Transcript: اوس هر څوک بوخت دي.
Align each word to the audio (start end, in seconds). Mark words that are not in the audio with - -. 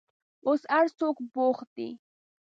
اوس 0.47 0.61
هر 0.73 0.85
څوک 0.99 1.15
بوخت 1.33 1.67
دي. 1.77 1.89